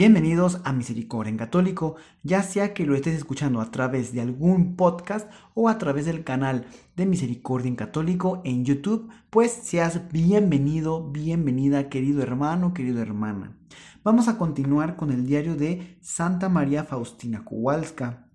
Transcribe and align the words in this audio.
Bienvenidos 0.00 0.62
a 0.64 0.72
Misericordia 0.72 1.30
en 1.30 1.36
Católico, 1.36 1.96
ya 2.22 2.42
sea 2.42 2.72
que 2.72 2.86
lo 2.86 2.94
estés 2.94 3.14
escuchando 3.16 3.60
a 3.60 3.70
través 3.70 4.14
de 4.14 4.22
algún 4.22 4.74
podcast 4.74 5.30
o 5.52 5.68
a 5.68 5.76
través 5.76 6.06
del 6.06 6.24
canal 6.24 6.64
de 6.96 7.04
Misericordia 7.04 7.68
en 7.68 7.76
Católico 7.76 8.40
en 8.46 8.64
YouTube, 8.64 9.10
pues 9.28 9.52
seas 9.52 10.10
bienvenido, 10.10 11.10
bienvenida, 11.10 11.90
querido 11.90 12.22
hermano, 12.22 12.72
querida 12.72 13.02
hermana. 13.02 13.58
Vamos 14.02 14.26
a 14.28 14.38
continuar 14.38 14.96
con 14.96 15.12
el 15.12 15.26
diario 15.26 15.54
de 15.54 15.98
Santa 16.00 16.48
María 16.48 16.84
Faustina 16.84 17.44
Kowalska. 17.44 18.26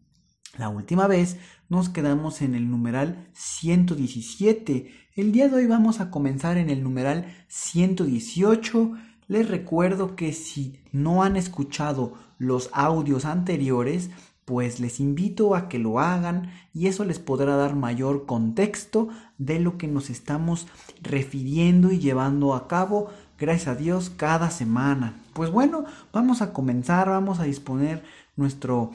La 0.59 0.69
última 0.69 1.07
vez 1.07 1.39
nos 1.67 1.89
quedamos 1.89 2.43
en 2.43 2.53
el 2.53 2.69
numeral 2.69 3.27
117. 3.33 4.91
El 5.15 5.31
día 5.31 5.49
de 5.49 5.55
hoy 5.55 5.65
vamos 5.65 5.99
a 5.99 6.11
comenzar 6.11 6.57
en 6.57 6.69
el 6.69 6.83
numeral 6.83 7.25
118 7.47 8.91
les 9.27 9.49
recuerdo 9.49 10.15
que 10.15 10.33
si 10.33 10.79
no 10.91 11.23
han 11.23 11.35
escuchado 11.35 12.13
los 12.37 12.69
audios 12.73 13.25
anteriores, 13.25 14.09
pues 14.45 14.79
les 14.79 14.99
invito 14.99 15.55
a 15.55 15.67
que 15.67 15.79
lo 15.79 15.99
hagan 15.99 16.51
y 16.73 16.87
eso 16.87 17.03
les 17.03 17.17
podrá 17.17 17.55
dar 17.55 17.75
mayor 17.75 18.27
contexto 18.27 19.09
de 19.39 19.59
lo 19.59 19.77
que 19.77 19.87
nos 19.87 20.11
estamos 20.11 20.67
refiriendo 21.01 21.91
y 21.91 21.99
llevando 21.99 22.53
a 22.53 22.67
cabo, 22.67 23.09
gracias 23.39 23.69
a 23.69 23.75
Dios, 23.75 24.11
cada 24.15 24.51
semana. 24.51 25.19
Pues 25.33 25.49
bueno, 25.49 25.85
vamos 26.13 26.43
a 26.43 26.53
comenzar, 26.53 27.09
vamos 27.09 27.39
a 27.39 27.43
disponer 27.43 28.03
nuestros 28.35 28.89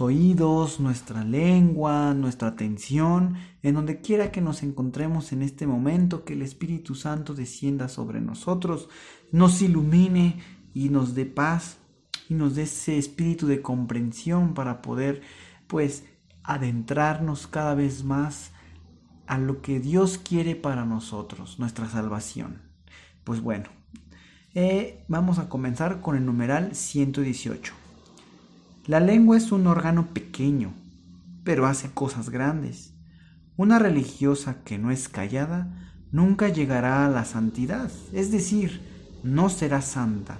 oídos, 0.00 0.80
nuestra 0.80 1.24
lengua, 1.24 2.14
nuestra 2.14 2.48
atención, 2.48 3.34
en 3.62 3.74
donde 3.74 4.00
quiera 4.00 4.30
que 4.30 4.40
nos 4.40 4.62
encontremos 4.62 5.32
en 5.32 5.42
este 5.42 5.66
momento, 5.66 6.24
que 6.24 6.34
el 6.34 6.42
Espíritu 6.42 6.94
Santo 6.94 7.34
descienda 7.34 7.88
sobre 7.88 8.20
nosotros, 8.20 8.88
nos 9.32 9.62
ilumine 9.62 10.40
y 10.74 10.88
nos 10.88 11.14
dé 11.14 11.26
paz 11.26 11.78
y 12.28 12.34
nos 12.34 12.54
dé 12.54 12.62
ese 12.62 12.98
espíritu 12.98 13.46
de 13.46 13.62
comprensión 13.62 14.54
para 14.54 14.82
poder 14.82 15.22
pues 15.66 16.04
adentrarnos 16.42 17.46
cada 17.46 17.74
vez 17.74 18.04
más 18.04 18.50
a 19.26 19.38
lo 19.38 19.60
que 19.62 19.80
Dios 19.80 20.18
quiere 20.18 20.54
para 20.54 20.84
nosotros, 20.84 21.58
nuestra 21.58 21.88
salvación. 21.88 22.62
Pues 23.24 23.40
bueno, 23.40 23.68
eh, 24.54 25.04
vamos 25.08 25.38
a 25.38 25.48
comenzar 25.48 26.00
con 26.00 26.16
el 26.16 26.24
numeral 26.24 26.74
118. 26.74 27.74
La 28.86 29.00
lengua 29.00 29.36
es 29.36 29.50
un 29.50 29.66
órgano 29.66 30.06
pequeño, 30.06 30.72
pero 31.42 31.66
hace 31.66 31.90
cosas 31.90 32.30
grandes. 32.30 32.94
Una 33.56 33.78
religiosa 33.78 34.62
que 34.62 34.78
no 34.78 34.90
es 34.90 35.08
callada 35.08 35.92
nunca 36.12 36.48
llegará 36.48 37.04
a 37.04 37.10
la 37.10 37.24
santidad, 37.24 37.90
es 38.12 38.30
decir, 38.30 38.95
no 39.26 39.50
será 39.50 39.82
santa. 39.82 40.38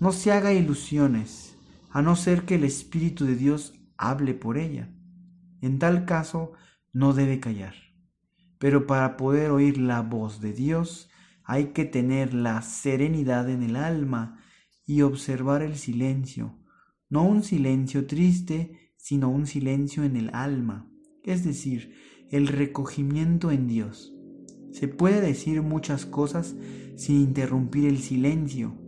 No 0.00 0.12
se 0.12 0.32
haga 0.32 0.54
ilusiones, 0.54 1.56
a 1.90 2.00
no 2.00 2.16
ser 2.16 2.44
que 2.44 2.54
el 2.54 2.64
Espíritu 2.64 3.26
de 3.26 3.36
Dios 3.36 3.74
hable 3.98 4.32
por 4.32 4.56
ella. 4.56 4.88
En 5.60 5.78
tal 5.78 6.06
caso, 6.06 6.52
no 6.94 7.12
debe 7.12 7.38
callar. 7.38 7.74
Pero 8.58 8.86
para 8.86 9.18
poder 9.18 9.50
oír 9.50 9.76
la 9.76 10.00
voz 10.00 10.40
de 10.40 10.54
Dios, 10.54 11.10
hay 11.44 11.66
que 11.66 11.84
tener 11.84 12.32
la 12.32 12.62
serenidad 12.62 13.50
en 13.50 13.62
el 13.62 13.76
alma 13.76 14.40
y 14.86 15.02
observar 15.02 15.62
el 15.62 15.76
silencio, 15.76 16.58
no 17.10 17.24
un 17.24 17.42
silencio 17.42 18.06
triste, 18.06 18.92
sino 18.96 19.28
un 19.28 19.46
silencio 19.46 20.02
en 20.04 20.16
el 20.16 20.30
alma, 20.32 20.90
es 21.24 21.44
decir, 21.44 21.94
el 22.30 22.48
recogimiento 22.48 23.50
en 23.50 23.68
Dios. 23.68 24.14
Se 24.72 24.88
puede 24.88 25.20
decir 25.20 25.60
muchas 25.60 26.06
cosas 26.06 26.54
sin 27.02 27.16
interrumpir 27.16 27.88
el 27.88 27.98
silencio, 27.98 28.78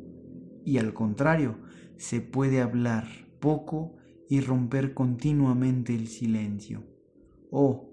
y 0.65 0.79
al 0.79 0.95
contrario, 0.95 1.59
se 1.97 2.21
puede 2.21 2.61
hablar 2.61 3.09
poco 3.41 3.97
y 4.29 4.41
romper 4.41 4.95
continuamente 4.95 5.95
el 5.95 6.07
silencio. 6.07 6.85
Oh, 7.51 7.91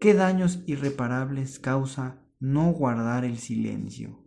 qué 0.00 0.14
daños 0.14 0.62
irreparables 0.66 1.58
causa 1.58 2.22
no 2.38 2.70
guardar 2.72 3.24
el 3.24 3.38
silencio. 3.38 4.18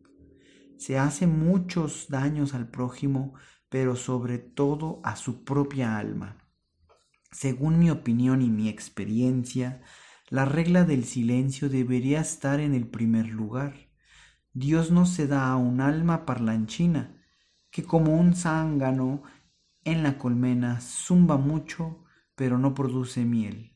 Se 0.78 0.98
hace 0.98 1.28
muchos 1.28 2.08
daños 2.10 2.54
al 2.54 2.70
prójimo 2.70 3.36
pero 3.70 3.96
sobre 3.96 4.38
todo 4.38 5.02
a 5.04 5.16
su 5.16 5.44
propia 5.44 5.98
alma. 5.98 6.38
Según 7.32 7.78
mi 7.78 7.90
opinión 7.90 8.42
y 8.42 8.50
mi 8.50 8.70
experiencia, 8.70 9.82
la 10.30 10.46
regla 10.46 10.86
del 10.86 11.04
silencio 11.04 11.68
debería 11.68 12.22
estar 12.22 12.62
en 12.62 12.74
el 12.74 12.88
primer 12.88 13.28
lugar. 13.28 13.85
Dios 14.58 14.90
no 14.90 15.06
se 15.06 15.28
da 15.28 15.50
a 15.50 15.58
un 15.58 15.82
alma 15.82 16.26
parlanchina, 16.26 17.22
que 17.72 17.84
como 17.84 18.18
un 18.18 18.36
zángano 18.36 19.22
en 19.84 20.02
la 20.02 20.18
colmena 20.18 20.80
zumba 20.80 21.36
mucho, 21.36 22.06
pero 22.36 22.58
no 22.58 22.74
produce 22.74 23.26
miel. 23.26 23.74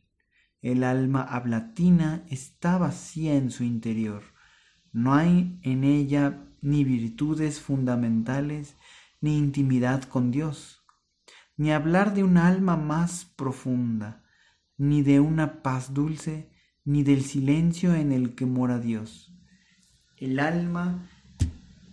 El 0.61 0.85
alma 0.85 1.21
ablatina 1.21 2.23
está 2.29 2.77
vacía 2.77 3.35
en 3.35 3.51
su 3.51 3.65
interior. 3.65 4.23
No 4.93 5.15
hay 5.15 5.59
en 5.63 5.83
ella 5.83 6.47
ni 6.61 6.85
virtudes 6.85 7.59
fundamentales 7.59 8.77
ni 9.19 9.37
intimidad 9.37 10.03
con 10.03 10.31
Dios, 10.31 10.85
ni 11.57 11.73
hablar 11.73 12.13
de 12.13 12.23
un 12.23 12.37
alma 12.37 12.77
más 12.77 13.25
profunda, 13.25 14.23
ni 14.77 15.03
de 15.03 15.19
una 15.19 15.61
paz 15.61 15.93
dulce, 15.93 16.53
ni 16.85 17.03
del 17.03 17.25
silencio 17.25 17.95
en 17.95 18.13
el 18.13 18.33
que 18.33 18.45
mora 18.45 18.79
Dios. 18.79 19.28
El 20.19 20.39
alma, 20.39 21.07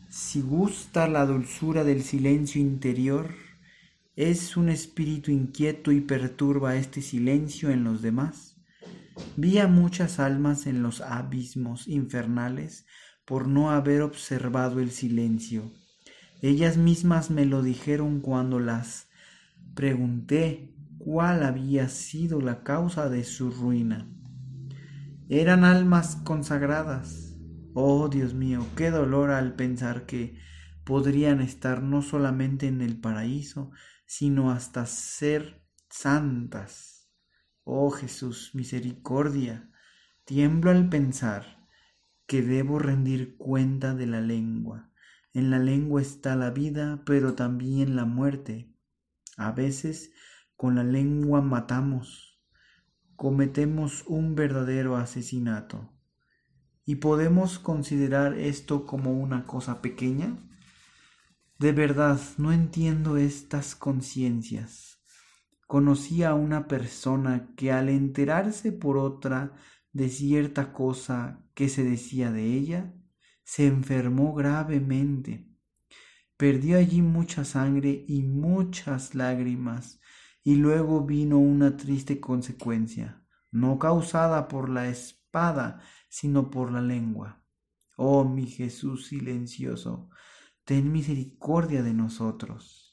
si 0.09 0.41
gusta 0.41 1.09
la 1.09 1.26
dulzura 1.26 1.84
del 1.84 2.03
silencio 2.03 2.60
interior, 2.60 3.34
es 4.16 4.56
un 4.56 4.69
espíritu 4.69 5.31
inquieto 5.31 5.92
y 5.92 6.00
perturba 6.00 6.76
este 6.76 7.03
silencio 7.03 7.70
en 7.70 7.84
los 7.84 8.03
demás. 8.03 8.56
Vi 9.36 9.59
a 9.59 9.69
muchas 9.69 10.19
almas 10.19 10.66
en 10.66 10.82
los 10.82 11.00
abismos 11.00 11.88
infernales 11.88 12.86
por 13.25 13.48
no 13.48 13.70
haber 13.70 14.03
observado 14.03 14.81
el 14.81 14.91
silencio 14.91 15.70
ellas 16.42 16.76
mismas 16.76 17.31
me 17.31 17.47
lo 17.47 17.62
dijeron 17.62 18.20
cuando 18.20 18.60
las 18.60 19.09
pregunté 19.75 20.75
cuál 20.98 21.42
había 21.42 21.88
sido 21.88 22.41
la 22.41 22.62
causa 22.62 23.09
de 23.09 23.25
su 23.25 23.50
ruina. 23.50 24.06
Eran 25.28 25.65
almas 25.65 26.16
consagradas. 26.16 27.25
Oh 27.78 28.09
Dios 28.09 28.32
mío, 28.32 28.66
qué 28.75 28.91
dolor 28.91 29.31
al 29.31 29.54
pensar 29.54 30.06
que 30.06 30.38
podrían 30.84 31.42
estar 31.42 31.82
no 31.82 32.00
solamente 32.00 32.69
en 32.69 32.81
el 32.81 32.98
paraíso, 32.98 33.70
sino 34.06 34.50
hasta 34.50 34.87
ser 34.87 35.62
santas. 35.91 37.10
Oh 37.65 37.91
Jesús, 37.91 38.53
misericordia, 38.54 39.70
tiemblo 40.25 40.70
al 40.70 40.88
pensar 40.88 41.69
que 42.26 42.41
debo 42.41 42.78
rendir 42.78 43.36
cuenta 43.36 43.94
de 43.94 44.06
la 44.06 44.20
lengua 44.20 44.91
en 45.36 45.50
la 45.50 45.59
lengua 45.59 46.01
está 46.01 46.34
la 46.34 46.48
vida, 46.48 47.03
pero 47.04 47.34
también 47.34 47.95
la 47.95 48.06
muerte. 48.06 48.72
A 49.36 49.53
veces 49.53 50.10
con 50.56 50.77
la 50.77 50.83
lengua 50.83 51.42
matamos, 51.42 52.41
cometemos 53.16 54.04
un 54.06 54.34
verdadero 54.34 54.97
asesinato. 54.97 55.92
¿Y 56.88 56.97
podemos 56.97 57.59
considerar 57.59 58.38
esto 58.38 58.86
como 58.86 59.12
una 59.12 59.44
cosa 59.44 59.83
pequeña? 59.83 60.38
De 61.59 61.72
verdad, 61.72 62.21
no 62.38 62.53
entiendo 62.53 63.16
estas 63.16 63.74
conciencias. 63.74 65.00
Conocí 65.66 66.22
a 66.22 66.34
una 66.34 66.68
persona 66.68 67.48
que 67.56 67.72
al 67.72 67.88
enterarse 67.88 68.71
por 68.71 68.98
otra 68.98 69.53
de 69.92 70.09
cierta 70.09 70.72
cosa 70.72 71.44
que 71.54 71.68
se 71.68 71.83
decía 71.83 72.30
de 72.30 72.44
ella, 72.44 72.94
se 73.42 73.66
enfermó 73.66 74.32
gravemente. 74.32 75.48
Perdió 76.36 76.78
allí 76.78 77.03
mucha 77.03 77.44
sangre 77.44 78.04
y 78.06 78.22
muchas 78.22 79.16
lágrimas, 79.16 79.98
y 80.44 80.54
luego 80.54 81.04
vino 81.04 81.39
una 81.39 81.77
triste 81.77 82.21
consecuencia, 82.21 83.24
no 83.50 83.78
causada 83.80 84.47
por 84.47 84.68
la 84.68 84.89
espada, 84.89 85.80
sino 86.08 86.50
por 86.50 86.72
la 86.72 86.80
lengua. 86.80 87.42
Oh 87.97 88.24
mi 88.24 88.47
Jesús 88.47 89.06
silencioso, 89.06 90.10
ten 90.64 90.92
misericordia 90.92 91.82
de 91.82 91.94
nosotros. 91.94 92.86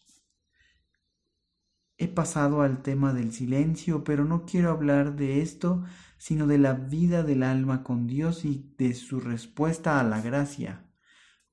He 1.97 2.07
pasado 2.07 2.61
al 2.63 2.81
tema 2.81 3.13
del 3.13 3.31
silencio, 3.31 4.03
pero 4.03 4.25
no 4.25 4.45
quiero 4.45 4.71
hablar 4.71 5.15
de 5.15 5.41
esto, 5.41 5.83
sino 6.17 6.47
de 6.47 6.57
la 6.57 6.73
vida 6.73 7.23
del 7.23 7.43
alma 7.43 7.83
con 7.83 8.07
Dios 8.07 8.45
y 8.45 8.73
de 8.77 8.93
su 8.93 9.19
respuesta 9.19 9.99
a 9.99 10.03
la 10.03 10.19
gracia. 10.19 10.89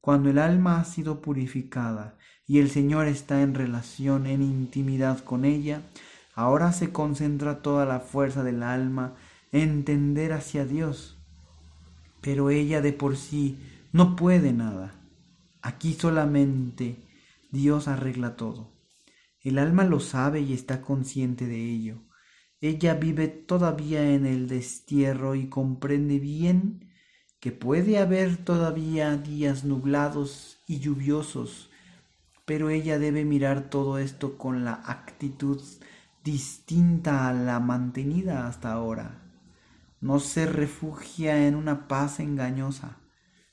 Cuando 0.01 0.31
el 0.31 0.39
alma 0.39 0.81
ha 0.81 0.85
sido 0.85 1.21
purificada 1.21 2.17
y 2.47 2.59
el 2.59 2.71
Señor 2.71 3.07
está 3.07 3.43
en 3.43 3.55
relación, 3.55 4.27
en 4.27 4.43
intimidad 4.43 5.23
con 5.23 5.45
ella, 5.45 5.83
ahora 6.35 6.73
se 6.73 6.91
concentra 6.91 7.61
toda 7.61 7.85
la 7.85 8.01
fuerza 8.01 8.43
del 8.43 8.63
alma 8.63 9.15
en 9.53 9.85
tender 9.85 10.33
hacia 10.33 10.65
Dios. 10.65 11.20
Pero 12.21 12.51
ella 12.51 12.81
de 12.81 12.93
por 12.93 13.17
sí 13.17 13.59
no 13.93 14.17
puede 14.17 14.53
nada. 14.53 14.95
Aquí 15.63 15.95
solamente 15.95 16.97
Dios 17.51 17.89
arregla 17.89 18.37
todo. 18.37 18.73
El 19.43 19.59
alma 19.59 19.85
lo 19.85 20.01
sabe 20.01 20.41
y 20.41 20.53
está 20.53 20.83
consciente 20.83 21.47
de 21.47 21.65
ello. 21.65 22.03
Ella 22.61 22.95
vive 22.95 23.29
todavía 23.29 24.15
en 24.15 24.27
el 24.27 24.49
destierro 24.49 25.35
y 25.35 25.49
comprende 25.49 26.19
bien 26.19 26.91
que 27.41 27.53
puede 27.53 27.99
haber 27.99 28.37
todavía 28.37 29.17
días 29.17 29.65
nublados 29.65 30.59
y 30.67 30.79
lluviosos, 30.79 31.71
pero 32.45 32.69
ella 32.69 32.99
debe 32.99 33.25
mirar 33.25 33.71
todo 33.71 33.97
esto 33.97 34.37
con 34.37 34.63
la 34.63 34.75
actitud 34.75 35.63
distinta 36.23 37.29
a 37.29 37.33
la 37.33 37.61
mantenida 37.61 38.47
hasta 38.47 38.73
ahora. 38.73 39.20
No 40.01 40.19
se 40.19 40.47
refugia 40.47 41.47
en 41.47 41.55
una 41.55 41.89
paz 41.89 42.21
engañosa, 42.21 43.01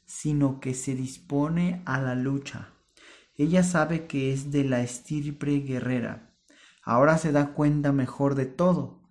sino 0.06 0.60
que 0.60 0.74
se 0.74 0.96
dispone 0.96 1.82
a 1.86 2.02
la 2.02 2.16
lucha. 2.16 2.74
Ella 3.36 3.64
sabe 3.64 4.08
que 4.08 4.34
es 4.34 4.52
de 4.52 4.64
la 4.64 4.82
estirpe 4.82 5.60
guerrera. 5.60 6.36
Ahora 6.82 7.18
se 7.18 7.32
da 7.32 7.54
cuenta 7.54 7.92
mejor 7.92 8.36
de 8.36 8.46
todo. 8.46 9.04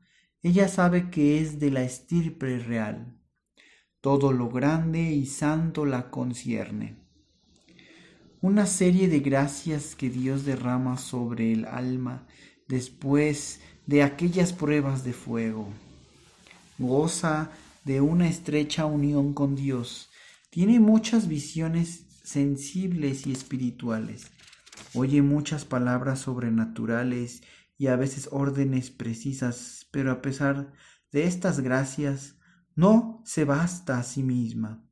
Ella 0.42 0.68
sabe 0.68 1.10
que 1.10 1.40
es 1.40 1.60
de 1.60 1.70
la 1.70 1.82
estirpe 1.82 2.58
real 2.58 3.16
todo 4.06 4.30
lo 4.32 4.48
grande 4.48 5.02
y 5.02 5.26
santo 5.26 5.84
la 5.84 6.12
concierne. 6.12 6.94
Una 8.40 8.64
serie 8.64 9.08
de 9.08 9.18
gracias 9.18 9.96
que 9.96 10.10
Dios 10.10 10.44
derrama 10.44 10.96
sobre 10.96 11.52
el 11.52 11.64
alma 11.64 12.24
después 12.68 13.60
de 13.84 14.04
aquellas 14.04 14.52
pruebas 14.52 15.02
de 15.02 15.12
fuego. 15.12 15.66
Goza 16.78 17.50
de 17.84 18.00
una 18.00 18.28
estrecha 18.28 18.84
unión 18.84 19.32
con 19.32 19.54
Dios. 19.56 20.10
Tiene 20.50 20.80
muchas 20.80 21.28
visiones 21.28 22.06
sensibles 22.22 23.26
y 23.26 23.32
espirituales. 23.32 24.30
Oye 24.92 25.22
muchas 25.22 25.64
palabras 25.64 26.20
sobrenaturales 26.20 27.42
y 27.78 27.86
a 27.86 27.96
veces 27.96 28.28
órdenes 28.30 28.90
precisas, 28.90 29.86
pero 29.90 30.12
a 30.12 30.20
pesar 30.20 30.72
de 31.12 31.24
estas 31.24 31.60
gracias, 31.60 32.36
no 32.74 33.22
se 33.24 33.44
basta 33.44 33.98
a 33.98 34.02
sí 34.02 34.22
misma, 34.22 34.84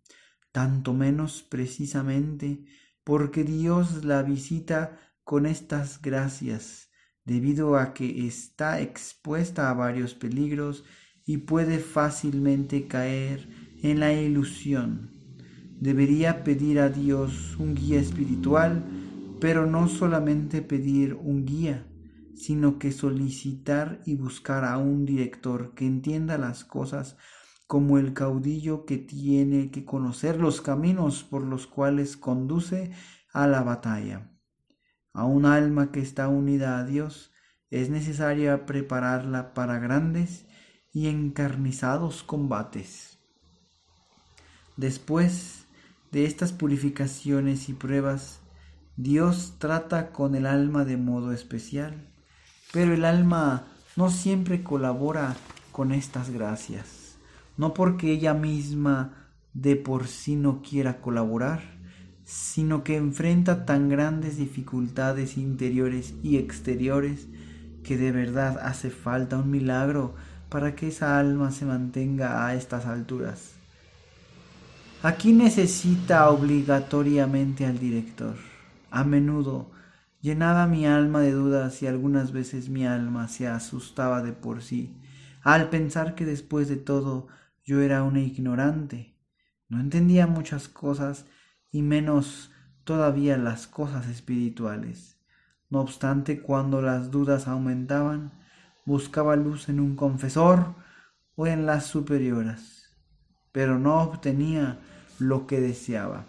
tanto 0.52 0.94
menos 0.94 1.42
precisamente 1.42 2.64
porque 3.02 3.44
Dios 3.44 4.04
la 4.04 4.22
visita 4.22 4.98
con 5.22 5.44
estas 5.44 6.00
gracias, 6.00 6.90
debido 7.24 7.76
a 7.76 7.92
que 7.92 8.26
está 8.26 8.80
expuesta 8.80 9.68
a 9.68 9.74
varios 9.74 10.14
peligros 10.14 10.84
y 11.26 11.38
puede 11.38 11.78
fácilmente 11.78 12.86
caer 12.86 13.48
en 13.82 14.00
la 14.00 14.12
ilusión. 14.12 15.10
Debería 15.80 16.44
pedir 16.44 16.80
a 16.80 16.88
Dios 16.88 17.56
un 17.58 17.74
guía 17.74 18.00
espiritual, 18.00 18.84
pero 19.40 19.66
no 19.66 19.88
solamente 19.88 20.62
pedir 20.62 21.14
un 21.14 21.44
guía, 21.44 21.86
sino 22.34 22.78
que 22.78 22.92
solicitar 22.92 24.00
y 24.06 24.16
buscar 24.16 24.64
a 24.64 24.78
un 24.78 25.04
director 25.04 25.74
que 25.74 25.86
entienda 25.86 26.38
las 26.38 26.64
cosas 26.64 27.16
como 27.66 27.98
el 27.98 28.12
caudillo 28.12 28.84
que 28.84 28.98
tiene 28.98 29.70
que 29.70 29.84
conocer 29.84 30.38
los 30.38 30.60
caminos 30.60 31.24
por 31.24 31.42
los 31.42 31.66
cuales 31.66 32.16
conduce 32.16 32.92
a 33.32 33.46
la 33.46 33.62
batalla. 33.62 34.30
A 35.12 35.24
un 35.24 35.46
alma 35.46 35.90
que 35.90 36.00
está 36.00 36.28
unida 36.28 36.78
a 36.78 36.84
Dios 36.84 37.32
es 37.70 37.90
necesaria 37.90 38.66
prepararla 38.66 39.54
para 39.54 39.78
grandes 39.78 40.46
y 40.94 41.08
encarnizados 41.08 42.22
combates. 42.22 43.18
Después 44.78 45.66
de 46.10 46.24
estas 46.24 46.52
purificaciones 46.52 47.68
y 47.68 47.74
pruebas, 47.74 48.40
Dios 48.96 49.56
trata 49.58 50.12
con 50.12 50.34
el 50.34 50.46
alma 50.46 50.86
de 50.86 50.96
modo 50.96 51.32
especial, 51.32 52.08
pero 52.72 52.94
el 52.94 53.04
alma 53.04 53.64
no 53.96 54.10
siempre 54.10 54.62
colabora 54.62 55.36
con 55.70 55.92
estas 55.92 56.30
gracias 56.30 57.04
no 57.56 57.74
porque 57.74 58.10
ella 58.10 58.34
misma 58.34 59.30
de 59.52 59.76
por 59.76 60.08
sí 60.08 60.36
no 60.36 60.62
quiera 60.62 61.00
colaborar, 61.00 61.62
sino 62.24 62.82
que 62.84 62.96
enfrenta 62.96 63.66
tan 63.66 63.88
grandes 63.88 64.36
dificultades 64.36 65.36
interiores 65.36 66.14
y 66.22 66.38
exteriores 66.38 67.28
que 67.82 67.96
de 67.96 68.12
verdad 68.12 68.58
hace 68.62 68.90
falta 68.90 69.38
un 69.38 69.50
milagro 69.50 70.14
para 70.54 70.76
que 70.76 70.86
esa 70.86 71.18
alma 71.18 71.50
se 71.50 71.64
mantenga 71.64 72.46
a 72.46 72.54
estas 72.54 72.86
alturas. 72.86 73.54
Aquí 75.02 75.32
necesita 75.32 76.30
obligatoriamente 76.30 77.66
al 77.66 77.80
director. 77.80 78.36
A 78.92 79.02
menudo 79.02 79.72
llenaba 80.20 80.68
mi 80.68 80.86
alma 80.86 81.22
de 81.22 81.32
dudas 81.32 81.82
y 81.82 81.88
algunas 81.88 82.30
veces 82.30 82.68
mi 82.68 82.86
alma 82.86 83.26
se 83.26 83.48
asustaba 83.48 84.22
de 84.22 84.32
por 84.32 84.62
sí, 84.62 84.96
al 85.42 85.70
pensar 85.70 86.14
que 86.14 86.24
después 86.24 86.68
de 86.68 86.76
todo 86.76 87.26
yo 87.64 87.80
era 87.80 88.04
una 88.04 88.20
ignorante, 88.20 89.18
no 89.68 89.80
entendía 89.80 90.28
muchas 90.28 90.68
cosas 90.68 91.26
y 91.72 91.82
menos 91.82 92.52
todavía 92.84 93.36
las 93.38 93.66
cosas 93.66 94.06
espirituales. 94.06 95.18
No 95.68 95.80
obstante, 95.80 96.42
cuando 96.42 96.80
las 96.80 97.10
dudas 97.10 97.48
aumentaban, 97.48 98.43
buscaba 98.84 99.36
luz 99.36 99.68
en 99.68 99.80
un 99.80 99.96
confesor 99.96 100.74
o 101.36 101.46
en 101.46 101.66
las 101.66 101.86
superioras, 101.86 102.90
pero 103.52 103.78
no 103.78 104.02
obtenía 104.02 104.78
lo 105.18 105.46
que 105.46 105.60
deseaba. 105.60 106.26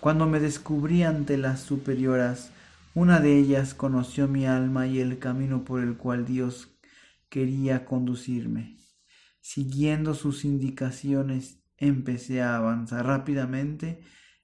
Cuando 0.00 0.26
me 0.26 0.40
descubrí 0.40 1.02
ante 1.02 1.36
las 1.36 1.60
superioras, 1.60 2.50
una 2.94 3.20
de 3.20 3.36
ellas 3.38 3.74
conoció 3.74 4.28
mi 4.28 4.46
alma 4.46 4.86
y 4.86 4.98
el 4.98 5.18
camino 5.18 5.64
por 5.64 5.82
el 5.82 5.96
cual 5.96 6.26
Dios 6.26 6.68
quería 7.28 7.84
conducirme. 7.84 8.78
Siguiendo 9.40 10.14
sus 10.14 10.44
indicaciones, 10.44 11.62
empecé 11.76 12.42
a 12.42 12.56
avanzar 12.56 13.06
rápidamente 13.06 14.02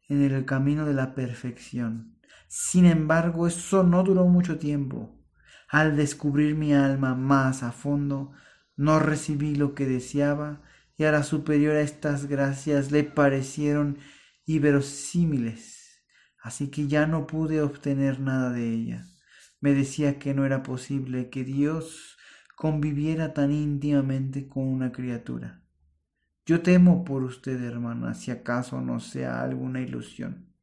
en 0.09 0.23
el 0.23 0.45
camino 0.45 0.85
de 0.85 0.95
la 0.95 1.15
perfección. 1.15 2.19
Sin 2.49 2.87
embargo, 2.87 3.47
eso 3.47 3.83
no 3.83 4.03
duró 4.03 4.27
mucho 4.27 4.59
tiempo. 4.59 5.16
Al 5.69 5.97
descubrir 5.97 6.55
mi 6.55 6.73
alma 6.75 7.15
más 7.15 7.63
a 7.63 7.73
fondo, 7.73 8.33
no 8.77 8.99
recibí 8.99 9.55
lo 9.55 9.75
que 9.75 9.87
deseaba 9.87 10.63
y 10.97 11.05
a 11.05 11.13
la 11.13 11.23
superior 11.23 11.77
a 11.77 11.81
estas 11.81 12.27
gracias 12.27 12.91
le 12.93 13.05
parecieron 13.05 13.99
inverosímiles, 14.47 16.05
así 16.41 16.71
que 16.71 16.87
ya 16.87 17.07
no 17.07 17.27
pude 17.27 17.61
obtener 17.61 18.21
nada 18.21 18.51
de 18.51 18.73
ella. 18.73 19.07
Me 19.61 19.75
decía 19.75 20.19
que 20.19 20.35
no 20.35 20.47
era 20.47 20.63
posible 20.63 21.31
que 21.31 21.45
Dios 21.45 22.17
conviviera 22.55 23.35
tan 23.35 23.53
íntimamente 23.53 24.49
con 24.49 24.65
una 24.69 24.93
criatura. 24.93 25.63
Yo 26.47 26.63
temo 26.63 27.05
por 27.05 27.25
usted, 27.25 27.61
hermana, 27.63 28.15
si 28.15 28.31
acaso 28.31 28.81
no 28.81 29.01
sea 29.01 29.43
alguna 29.43 29.81
ilusión. 29.81 30.55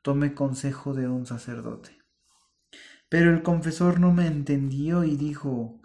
Tome 0.00 0.32
consejo 0.32 0.94
de 0.94 1.06
un 1.06 1.26
sacerdote. 1.26 1.97
Pero 3.08 3.32
el 3.32 3.42
confesor 3.42 4.00
no 4.00 4.12
me 4.12 4.26
entendió 4.26 5.04
y 5.04 5.16
dijo 5.16 5.78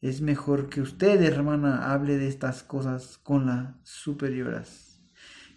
es 0.00 0.20
mejor 0.20 0.68
que 0.68 0.80
usted, 0.80 1.20
hermana, 1.22 1.92
hable 1.92 2.18
de 2.18 2.28
estas 2.28 2.62
cosas 2.62 3.18
con 3.18 3.46
las 3.46 3.74
superioras. 3.82 5.00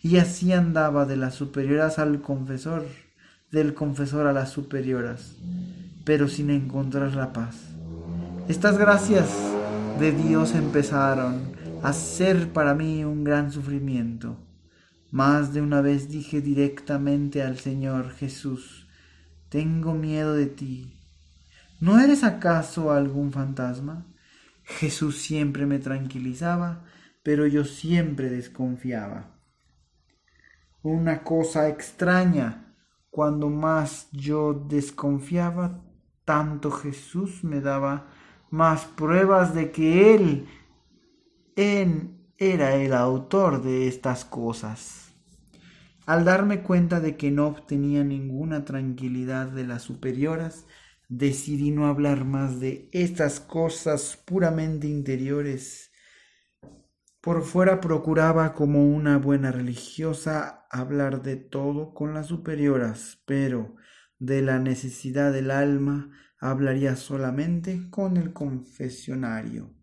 Y 0.01 0.17
así 0.17 0.51
andaba 0.51 1.05
de 1.05 1.15
las 1.15 1.35
superioras 1.35 1.99
al 1.99 2.21
confesor, 2.21 2.87
del 3.51 3.75
confesor 3.75 4.25
a 4.25 4.33
las 4.33 4.49
superioras, 4.49 5.35
pero 6.05 6.27
sin 6.27 6.49
encontrar 6.49 7.13
la 7.13 7.33
paz. 7.33 7.55
Estas 8.47 8.79
gracias 8.79 9.29
de 9.99 10.11
Dios 10.11 10.55
empezaron 10.55 11.53
a 11.83 11.93
ser 11.93 12.51
para 12.51 12.73
mí 12.73 13.03
un 13.03 13.23
gran 13.23 13.51
sufrimiento. 13.51 14.39
Más 15.11 15.53
de 15.53 15.61
una 15.61 15.81
vez 15.81 16.09
dije 16.09 16.41
directamente 16.41 17.43
al 17.43 17.59
Señor 17.59 18.09
Jesús, 18.09 18.87
tengo 19.49 19.93
miedo 19.93 20.33
de 20.33 20.47
ti. 20.47 21.00
¿No 21.81 22.00
eres 22.00 22.23
acaso 22.23 22.91
algún 22.91 23.31
fantasma? 23.31 24.05
Jesús 24.63 25.17
siempre 25.17 25.65
me 25.65 25.79
tranquilizaba, 25.79 26.85
pero 27.23 27.47
yo 27.47 27.65
siempre 27.65 28.29
desconfiaba. 28.29 29.35
Una 30.83 31.23
cosa 31.23 31.69
extraña, 31.69 32.75
cuando 33.09 33.50
más 33.50 34.09
yo 34.11 34.53
desconfiaba, 34.53 35.83
tanto 36.23 36.69
Jesús 36.69 37.43
me 37.43 37.61
daba 37.61 38.11
más 38.51 38.85
pruebas 38.85 39.55
de 39.55 39.71
que 39.71 40.13
Él 40.13 40.47
en, 41.55 42.31
era 42.38 42.75
el 42.75 42.93
autor 42.93 43.63
de 43.63 43.88
estas 43.88 44.23
cosas. 44.23 45.15
Al 46.05 46.25
darme 46.25 46.61
cuenta 46.61 47.00
de 47.00 47.17
que 47.17 47.31
no 47.31 47.47
obtenía 47.47 48.03
ninguna 48.03 48.65
tranquilidad 48.65 49.47
de 49.47 49.65
las 49.65 49.81
superioras, 49.81 50.67
decidí 51.12 51.72
no 51.72 51.88
hablar 51.88 52.24
más 52.24 52.62
de 52.62 52.89
estas 52.94 53.41
cosas 53.41 54.18
puramente 54.25 54.88
interiores. 54.88 55.91
Por 57.20 57.44
fuera 57.44 57.82
procuraba 57.82 58.53
como 58.53 58.88
una 58.88 59.18
buena 59.18 59.51
religiosa 59.51 60.65
hablar 60.72 61.22
de 61.22 61.36
todo 61.36 61.94
con 61.94 62.13
las 62.13 62.27
superioras, 62.27 63.22
pero 63.25 63.75
de 64.20 64.41
la 64.41 64.60
necesidad 64.60 65.34
del 65.34 65.51
alma 65.51 66.12
hablaría 66.39 66.96
solamente 66.96 67.89
con 67.89 68.15
el 68.15 68.32
confesionario. 68.32 69.75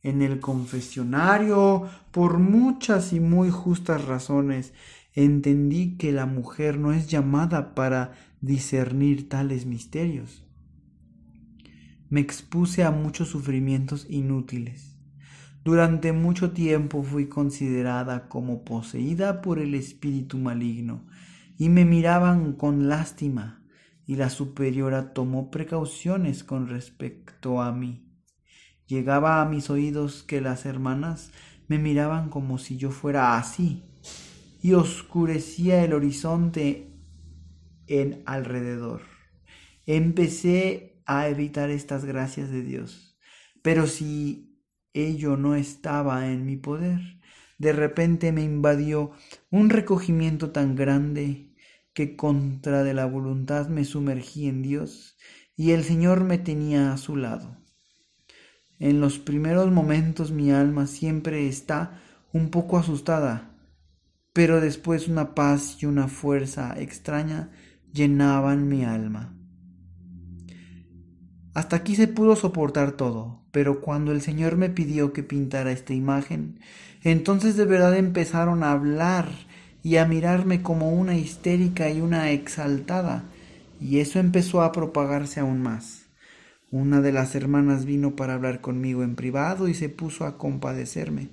En 0.00 0.22
el 0.22 0.38
confesionario, 0.38 1.90
por 2.12 2.38
muchas 2.38 3.12
y 3.12 3.18
muy 3.18 3.50
justas 3.50 4.04
razones, 4.04 4.74
entendí 5.12 5.96
que 5.96 6.12
la 6.12 6.26
mujer 6.26 6.78
no 6.78 6.92
es 6.92 7.08
llamada 7.08 7.74
para 7.74 8.12
discernir 8.40 9.28
tales 9.28 9.66
misterios. 9.66 10.47
Me 12.10 12.20
expuse 12.20 12.84
a 12.84 12.90
muchos 12.90 13.28
sufrimientos 13.28 14.06
inútiles. 14.08 14.96
Durante 15.62 16.12
mucho 16.12 16.52
tiempo 16.52 17.02
fui 17.02 17.28
considerada 17.28 18.28
como 18.28 18.64
poseída 18.64 19.42
por 19.42 19.58
el 19.58 19.74
espíritu 19.74 20.38
maligno 20.38 21.04
y 21.58 21.68
me 21.68 21.84
miraban 21.84 22.54
con 22.54 22.88
lástima 22.88 23.62
y 24.06 24.16
la 24.16 24.30
superiora 24.30 25.12
tomó 25.12 25.50
precauciones 25.50 26.44
con 26.44 26.68
respecto 26.68 27.60
a 27.60 27.72
mí. 27.72 28.08
Llegaba 28.86 29.42
a 29.42 29.44
mis 29.44 29.68
oídos 29.68 30.22
que 30.22 30.40
las 30.40 30.64
hermanas 30.64 31.30
me 31.66 31.78
miraban 31.78 32.30
como 32.30 32.56
si 32.56 32.78
yo 32.78 32.90
fuera 32.90 33.36
así, 33.36 33.84
y 34.62 34.72
oscurecía 34.72 35.84
el 35.84 35.92
horizonte 35.92 36.90
en 37.86 38.22
alrededor. 38.24 39.02
Empecé 39.84 40.97
a 41.08 41.26
evitar 41.28 41.70
estas 41.70 42.04
gracias 42.04 42.50
de 42.50 42.62
Dios, 42.62 43.18
pero 43.62 43.86
si 43.86 44.62
ello 44.92 45.36
no 45.36 45.54
estaba 45.54 46.28
en 46.28 46.44
mi 46.44 46.56
poder, 46.56 47.00
de 47.58 47.72
repente 47.72 48.30
me 48.30 48.42
invadió 48.42 49.10
un 49.50 49.70
recogimiento 49.70 50.50
tan 50.50 50.76
grande 50.76 51.56
que 51.94 52.14
contra 52.14 52.84
de 52.84 52.94
la 52.94 53.06
voluntad 53.06 53.68
me 53.68 53.84
sumergí 53.84 54.46
en 54.46 54.62
Dios 54.62 55.16
y 55.56 55.72
el 55.72 55.82
Señor 55.82 56.22
me 56.22 56.38
tenía 56.38 56.92
a 56.92 56.98
su 56.98 57.16
lado. 57.16 57.56
En 58.78 59.00
los 59.00 59.18
primeros 59.18 59.72
momentos 59.72 60.30
mi 60.30 60.52
alma 60.52 60.86
siempre 60.86 61.48
está 61.48 62.00
un 62.32 62.50
poco 62.50 62.78
asustada, 62.78 63.56
pero 64.34 64.60
después 64.60 65.08
una 65.08 65.34
paz 65.34 65.78
y 65.82 65.86
una 65.86 66.06
fuerza 66.06 66.74
extraña 66.78 67.50
llenaban 67.92 68.68
mi 68.68 68.84
alma. 68.84 69.37
Hasta 71.58 71.74
aquí 71.74 71.96
se 71.96 72.06
pudo 72.06 72.36
soportar 72.36 72.92
todo, 72.92 73.42
pero 73.50 73.80
cuando 73.80 74.12
el 74.12 74.20
Señor 74.20 74.56
me 74.56 74.70
pidió 74.70 75.12
que 75.12 75.24
pintara 75.24 75.72
esta 75.72 75.92
imagen, 75.92 76.60
entonces 77.02 77.56
de 77.56 77.64
verdad 77.64 77.96
empezaron 77.96 78.62
a 78.62 78.70
hablar 78.70 79.28
y 79.82 79.96
a 79.96 80.04
mirarme 80.04 80.62
como 80.62 80.92
una 80.92 81.16
histérica 81.16 81.90
y 81.90 82.00
una 82.00 82.30
exaltada, 82.30 83.24
y 83.80 83.98
eso 83.98 84.20
empezó 84.20 84.62
a 84.62 84.70
propagarse 84.70 85.40
aún 85.40 85.60
más. 85.60 86.06
Una 86.70 87.00
de 87.00 87.10
las 87.10 87.34
hermanas 87.34 87.86
vino 87.86 88.14
para 88.14 88.34
hablar 88.34 88.60
conmigo 88.60 89.02
en 89.02 89.16
privado 89.16 89.66
y 89.66 89.74
se 89.74 89.88
puso 89.88 90.26
a 90.26 90.38
compadecerme. 90.38 91.30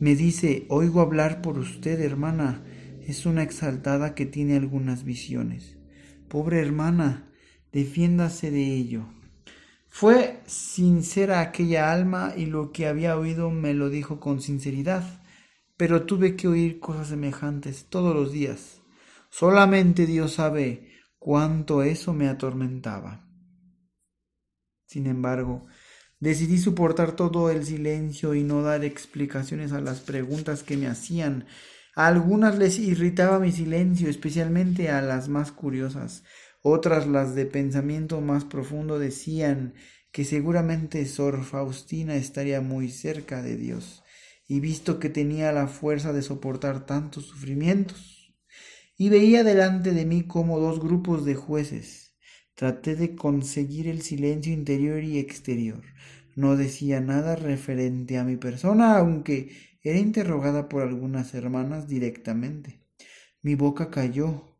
Me 0.00 0.16
dice, 0.16 0.66
oigo 0.68 1.00
hablar 1.00 1.42
por 1.42 1.60
usted, 1.60 2.00
hermana. 2.00 2.60
Es 3.06 3.24
una 3.24 3.44
exaltada 3.44 4.16
que 4.16 4.26
tiene 4.26 4.56
algunas 4.56 5.04
visiones. 5.04 5.76
Pobre 6.26 6.58
hermana, 6.58 7.30
defiéndase 7.70 8.50
de 8.50 8.74
ello. 8.74 9.06
Fue 9.96 10.42
sincera 10.46 11.38
aquella 11.38 11.92
alma 11.92 12.32
y 12.36 12.46
lo 12.46 12.72
que 12.72 12.88
había 12.88 13.16
oído 13.16 13.50
me 13.50 13.74
lo 13.74 13.90
dijo 13.90 14.18
con 14.18 14.40
sinceridad, 14.40 15.04
pero 15.76 16.02
tuve 16.02 16.34
que 16.34 16.48
oír 16.48 16.80
cosas 16.80 17.06
semejantes 17.06 17.86
todos 17.90 18.12
los 18.12 18.32
días. 18.32 18.82
Solamente 19.30 20.04
Dios 20.04 20.32
sabe 20.32 20.90
cuánto 21.20 21.84
eso 21.84 22.12
me 22.12 22.26
atormentaba. 22.26 23.24
Sin 24.84 25.06
embargo, 25.06 25.64
decidí 26.18 26.58
soportar 26.58 27.12
todo 27.12 27.48
el 27.48 27.64
silencio 27.64 28.34
y 28.34 28.42
no 28.42 28.62
dar 28.62 28.84
explicaciones 28.84 29.70
a 29.70 29.80
las 29.80 30.00
preguntas 30.00 30.64
que 30.64 30.76
me 30.76 30.88
hacían. 30.88 31.46
A 31.94 32.08
algunas 32.08 32.58
les 32.58 32.80
irritaba 32.80 33.38
mi 33.38 33.52
silencio, 33.52 34.10
especialmente 34.10 34.90
a 34.90 35.00
las 35.02 35.28
más 35.28 35.52
curiosas. 35.52 36.24
Otras, 36.66 37.06
las 37.06 37.34
de 37.34 37.44
pensamiento 37.44 38.22
más 38.22 38.46
profundo, 38.46 38.98
decían 38.98 39.74
que 40.12 40.24
seguramente 40.24 41.04
Sor 41.04 41.44
Faustina 41.44 42.16
estaría 42.16 42.62
muy 42.62 42.88
cerca 42.88 43.42
de 43.42 43.58
Dios, 43.58 44.02
y 44.48 44.60
visto 44.60 44.98
que 44.98 45.10
tenía 45.10 45.52
la 45.52 45.68
fuerza 45.68 46.14
de 46.14 46.22
soportar 46.22 46.86
tantos 46.86 47.26
sufrimientos. 47.26 48.34
Y 48.96 49.10
veía 49.10 49.44
delante 49.44 49.92
de 49.92 50.06
mí 50.06 50.22
como 50.22 50.58
dos 50.58 50.80
grupos 50.80 51.26
de 51.26 51.34
jueces, 51.34 52.04
Traté 52.54 52.94
de 52.94 53.14
conseguir 53.14 53.88
el 53.88 54.00
silencio 54.00 54.52
interior 54.52 55.02
y 55.02 55.18
exterior. 55.18 55.82
No 56.36 56.56
decía 56.56 57.00
nada 57.00 57.36
referente 57.36 58.16
a 58.16 58.24
mi 58.24 58.36
persona, 58.36 58.96
aunque 58.96 59.50
era 59.82 59.98
interrogada 59.98 60.68
por 60.68 60.82
algunas 60.82 61.34
hermanas 61.34 61.88
directamente. 61.88 62.80
Mi 63.42 63.56
boca 63.56 63.90
cayó. 63.90 64.53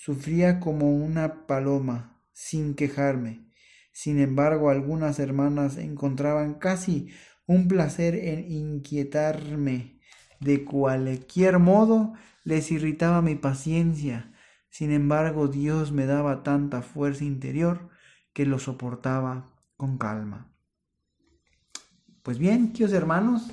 Sufría 0.00 0.60
como 0.60 0.96
una 0.96 1.46
paloma, 1.46 2.22
sin 2.32 2.74
quejarme. 2.74 3.46
Sin 3.92 4.18
embargo, 4.18 4.70
algunas 4.70 5.18
hermanas 5.18 5.76
encontraban 5.76 6.54
casi 6.54 7.08
un 7.46 7.68
placer 7.68 8.14
en 8.14 8.50
inquietarme. 8.50 10.00
De 10.40 10.64
cualquier 10.64 11.58
modo, 11.58 12.14
les 12.44 12.70
irritaba 12.70 13.20
mi 13.20 13.34
paciencia 13.34 14.30
sin 14.70 14.92
embargo, 14.92 15.48
Dios 15.48 15.90
me 15.90 16.06
daba 16.06 16.44
tanta 16.44 16.80
fuerza 16.80 17.24
interior 17.24 17.90
que 18.32 18.46
lo 18.46 18.60
soportaba 18.60 19.50
con 19.76 19.98
calma. 19.98 20.46
Pues 22.22 22.38
bien, 22.38 22.72
queridos 22.72 22.92
hermanos, 22.92 23.50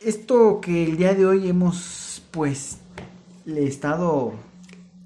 esto 0.00 0.60
que 0.60 0.84
el 0.84 0.96
día 0.96 1.14
de 1.14 1.26
hoy 1.26 1.48
hemos 1.48 2.22
pues 2.32 2.78
le 3.44 3.62
he 3.62 3.68
estado 3.68 4.34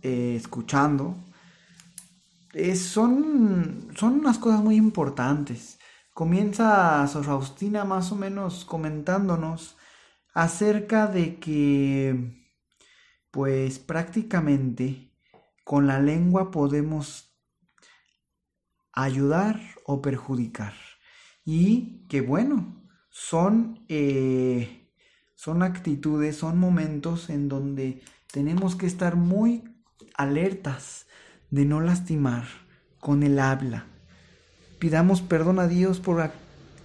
eh, 0.02 0.34
escuchando 0.36 1.16
son, 2.76 3.88
son 3.96 4.20
unas 4.20 4.38
cosas 4.38 4.60
muy 4.62 4.76
importantes. 4.76 5.78
Comienza 6.12 7.06
Sor 7.08 7.24
Faustina 7.24 7.84
más 7.84 8.12
o 8.12 8.16
menos 8.16 8.64
comentándonos 8.64 9.76
acerca 10.34 11.06
de 11.06 11.36
que 11.36 12.38
pues 13.30 13.78
prácticamente 13.78 15.10
con 15.64 15.86
la 15.86 16.00
lengua 16.00 16.50
podemos 16.50 17.34
ayudar 18.92 19.58
o 19.86 20.02
perjudicar. 20.02 20.74
Y 21.44 22.06
que 22.08 22.20
bueno, 22.20 22.86
son, 23.10 23.84
eh, 23.88 24.90
son 25.34 25.62
actitudes, 25.62 26.36
son 26.36 26.58
momentos 26.58 27.30
en 27.30 27.48
donde 27.48 28.02
tenemos 28.30 28.76
que 28.76 28.86
estar 28.86 29.16
muy 29.16 29.71
alertas 30.16 31.06
de 31.50 31.64
no 31.64 31.80
lastimar 31.80 32.44
con 32.98 33.22
el 33.22 33.38
habla. 33.38 33.86
Pidamos 34.78 35.22
perdón 35.22 35.58
a 35.58 35.68
Dios 35.68 36.00
por 36.00 36.30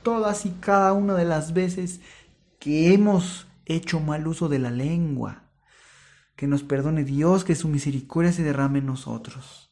todas 0.03 0.45
y 0.45 0.51
cada 0.59 0.93
una 0.93 1.15
de 1.15 1.25
las 1.25 1.53
veces 1.53 2.01
que 2.59 2.93
hemos 2.93 3.47
hecho 3.65 3.99
mal 3.99 4.27
uso 4.27 4.49
de 4.49 4.59
la 4.59 4.71
lengua 4.71 5.47
que 6.37 6.47
nos 6.47 6.63
perdone 6.63 7.03
Dios, 7.03 7.43
que 7.43 7.55
su 7.55 7.67
misericordia 7.67 8.31
se 8.31 8.43
derrame 8.43 8.79
en 8.79 8.85
nosotros. 8.85 9.71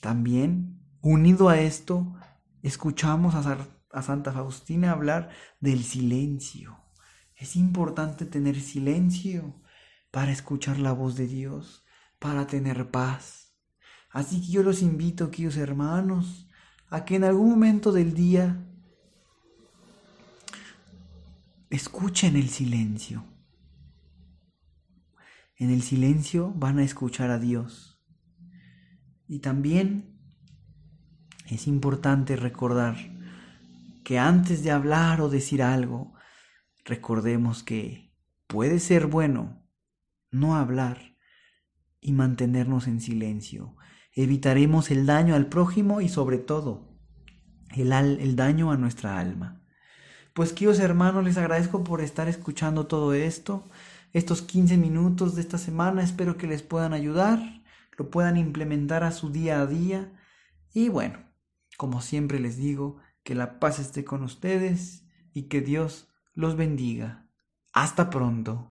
También, 0.00 0.80
unido 1.02 1.50
a 1.50 1.60
esto, 1.60 2.16
escuchamos 2.62 3.34
a, 3.34 3.58
a 3.92 4.02
Santa 4.02 4.32
Faustina 4.32 4.92
hablar 4.92 5.28
del 5.60 5.84
silencio. 5.84 6.78
Es 7.36 7.54
importante 7.54 8.24
tener 8.24 8.58
silencio 8.60 9.54
para 10.10 10.32
escuchar 10.32 10.78
la 10.78 10.92
voz 10.92 11.16
de 11.16 11.26
Dios, 11.26 11.84
para 12.20 12.46
tener 12.46 12.90
paz. 12.92 13.56
Así 14.10 14.40
que 14.40 14.52
yo 14.52 14.62
los 14.62 14.82
invito, 14.82 15.30
queridos 15.30 15.56
hermanos, 15.56 16.48
a 16.88 17.04
que 17.04 17.16
en 17.16 17.24
algún 17.24 17.50
momento 17.50 17.90
del 17.90 18.14
día 18.14 18.64
escuchen 21.70 22.36
el 22.36 22.48
silencio. 22.48 23.24
En 25.56 25.70
el 25.70 25.82
silencio 25.82 26.52
van 26.54 26.78
a 26.78 26.84
escuchar 26.84 27.30
a 27.30 27.38
Dios. 27.38 28.02
Y 29.26 29.38
también 29.38 30.20
es 31.48 31.66
importante 31.66 32.36
recordar 32.36 32.96
que 34.04 34.18
antes 34.18 34.62
de 34.62 34.72
hablar 34.72 35.20
o 35.20 35.28
decir 35.28 35.62
algo, 35.62 36.14
recordemos 36.84 37.62
que 37.62 38.12
puede 38.46 38.80
ser 38.80 39.06
bueno 39.06 39.62
no 40.32 40.56
hablar 40.56 41.09
y 42.00 42.12
mantenernos 42.12 42.86
en 42.86 43.00
silencio. 43.00 43.76
Evitaremos 44.14 44.90
el 44.90 45.06
daño 45.06 45.34
al 45.34 45.46
prójimo 45.46 46.00
y 46.00 46.08
sobre 46.08 46.38
todo 46.38 46.88
el, 47.76 47.92
el 47.92 48.36
daño 48.36 48.72
a 48.72 48.76
nuestra 48.76 49.18
alma. 49.18 49.62
Pues 50.34 50.52
queridos 50.52 50.78
hermanos, 50.80 51.24
les 51.24 51.36
agradezco 51.36 51.84
por 51.84 52.00
estar 52.00 52.28
escuchando 52.28 52.86
todo 52.86 53.14
esto, 53.14 53.68
estos 54.12 54.42
15 54.42 54.76
minutos 54.76 55.34
de 55.34 55.42
esta 55.42 55.58
semana, 55.58 56.02
espero 56.02 56.36
que 56.36 56.46
les 56.46 56.62
puedan 56.62 56.92
ayudar, 56.92 57.62
lo 57.96 58.10
puedan 58.10 58.36
implementar 58.36 59.04
a 59.04 59.12
su 59.12 59.30
día 59.30 59.60
a 59.60 59.66
día 59.66 60.12
y 60.72 60.88
bueno, 60.88 61.18
como 61.76 62.00
siempre 62.00 62.38
les 62.40 62.56
digo, 62.56 62.98
que 63.22 63.34
la 63.34 63.58
paz 63.58 63.78
esté 63.78 64.04
con 64.04 64.22
ustedes 64.22 65.04
y 65.32 65.44
que 65.44 65.60
Dios 65.60 66.08
los 66.34 66.56
bendiga. 66.56 67.28
Hasta 67.72 68.10
pronto. 68.10 68.70